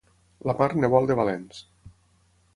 La 0.51 0.55
mar 0.61 0.69
en 0.77 0.87
vol 0.95 1.11
de 1.13 1.19
valents. 1.21 1.61